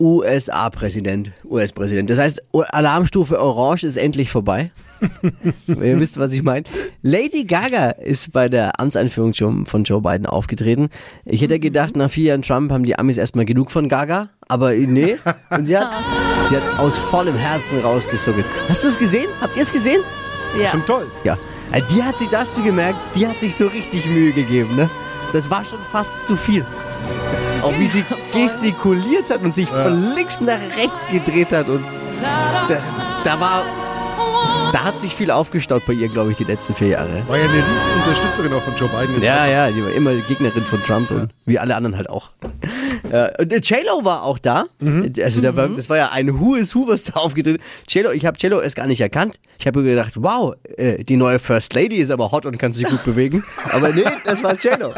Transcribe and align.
USA-Präsident. 0.00 1.32
US-Präsident. 1.44 2.08
Das 2.10 2.18
heißt, 2.18 2.42
Alarmstufe 2.52 3.40
Orange 3.40 3.84
ist 3.84 3.96
endlich 3.96 4.30
vorbei. 4.30 4.70
Ihr 5.66 6.00
wisst, 6.00 6.18
was 6.18 6.32
ich 6.32 6.42
meine. 6.42 6.64
Lady 7.02 7.44
Gaga 7.44 7.90
ist 7.90 8.32
bei 8.32 8.48
der 8.48 8.80
Amtseinführung 8.80 9.32
von 9.66 9.84
Joe 9.84 10.00
Biden 10.00 10.26
aufgetreten. 10.26 10.88
Ich 11.24 11.40
hätte 11.42 11.58
gedacht, 11.60 11.96
nach 11.96 12.10
vier 12.10 12.24
Jahren 12.30 12.42
Trump 12.42 12.72
haben 12.72 12.84
die 12.84 12.98
Amis 12.98 13.16
erstmal 13.16 13.44
genug 13.44 13.70
von 13.70 13.88
Gaga. 13.88 14.30
Aber 14.48 14.72
nee. 14.72 15.16
Und 15.50 15.66
sie 15.66 15.76
hat, 15.76 15.88
sie 16.48 16.56
hat 16.56 16.78
aus 16.78 16.96
vollem 16.96 17.36
Herzen 17.36 17.80
rausgesungen. 17.80 18.44
Hast 18.68 18.84
du 18.84 18.88
es 18.88 18.98
gesehen? 18.98 19.28
Habt 19.40 19.56
ihr 19.56 19.62
es 19.62 19.72
gesehen? 19.72 20.02
Ja. 20.60 20.70
Schon 20.70 20.84
toll. 20.86 21.06
Ja. 21.24 21.36
Äh, 21.72 21.82
Die 21.92 22.02
hat 22.02 22.18
sich, 22.18 22.28
da 22.28 22.40
hast 22.40 22.56
du 22.56 22.62
gemerkt, 22.62 22.98
die 23.14 23.26
hat 23.26 23.38
sich 23.40 23.54
so 23.54 23.66
richtig 23.66 24.06
Mühe 24.06 24.32
gegeben, 24.32 24.74
ne? 24.76 24.88
Das 25.32 25.48
war 25.50 25.64
schon 25.64 25.78
fast 25.92 26.26
zu 26.26 26.34
viel. 26.36 26.64
Auch 27.62 27.72
wie 27.78 27.86
sie 27.86 28.04
gestikuliert 28.32 29.30
hat 29.30 29.42
und 29.42 29.54
sich 29.54 29.68
von 29.68 30.14
links 30.14 30.40
nach 30.40 30.58
rechts 30.76 31.06
gedreht 31.10 31.52
hat 31.52 31.68
und 31.68 31.84
da, 32.68 32.80
da 33.24 33.40
war, 33.40 33.62
da 34.72 34.84
hat 34.84 35.00
sich 35.00 35.14
viel 35.14 35.30
aufgestaut 35.30 35.84
bei 35.86 35.92
ihr, 35.92 36.08
glaube 36.08 36.30
ich, 36.30 36.36
die 36.36 36.44
letzten 36.44 36.74
vier 36.74 36.88
Jahre. 36.88 37.22
War 37.26 37.36
ja 37.36 37.44
eine 37.44 37.52
riesen 37.52 38.02
Unterstützerin 38.04 38.52
auch 38.52 38.62
von 38.62 38.76
Joe 38.76 38.88
Biden. 38.88 39.22
Ja, 39.22 39.46
ja, 39.46 39.70
die 39.70 39.82
war 39.82 39.90
immer 39.92 40.14
Gegnerin 40.14 40.62
von 40.64 40.80
Trump 40.82 41.10
und 41.10 41.30
wie 41.46 41.58
alle 41.58 41.74
anderen 41.74 41.96
halt 41.96 42.08
auch. 42.10 42.30
Ja, 43.10 43.30
und 43.38 43.52
äh, 43.52 43.58
J-Lo 43.58 44.04
war 44.04 44.22
auch 44.22 44.38
da. 44.38 44.66
Also 45.22 45.40
da 45.40 45.56
war, 45.56 45.68
das 45.68 45.88
war 45.88 45.96
ja 45.96 46.10
ein 46.12 46.38
Who 46.38 46.54
is 46.54 46.74
Who, 46.74 46.88
was 46.88 47.04
da 47.04 47.14
aufgetreten 47.14 47.62
J-Lo, 47.88 48.10
ich 48.10 48.26
habe 48.26 48.38
J-Lo 48.38 48.60
erst 48.60 48.76
gar 48.76 48.86
nicht 48.86 49.00
erkannt. 49.00 49.38
Ich 49.58 49.66
habe 49.66 49.80
mir 49.80 49.90
gedacht, 49.90 50.12
wow, 50.16 50.54
äh, 50.76 51.04
die 51.04 51.16
neue 51.16 51.38
First 51.38 51.74
Lady 51.74 51.96
ist 51.96 52.10
aber 52.10 52.30
hot 52.30 52.46
und 52.46 52.58
kann 52.58 52.72
sich 52.72 52.86
gut 52.86 53.04
bewegen. 53.04 53.44
Aber 53.72 53.90
nee, 53.90 54.04
das 54.24 54.42
war 54.42 54.54
J-Lo. 54.54 54.92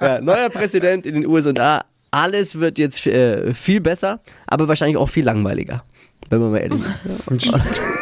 Ja, 0.00 0.20
neuer 0.20 0.48
Präsident 0.48 1.06
in 1.06 1.14
den 1.14 1.26
USA. 1.26 1.84
Alles 2.10 2.58
wird 2.58 2.78
jetzt 2.78 3.06
äh, 3.06 3.54
viel 3.54 3.80
besser, 3.80 4.20
aber 4.46 4.68
wahrscheinlich 4.68 4.96
auch 4.96 5.08
viel 5.08 5.24
langweiliger. 5.24 5.82
Wenn 6.28 6.40
man 6.40 6.50
mal 6.52 6.58
ehrlich 6.58 6.82
ist. 7.30 7.52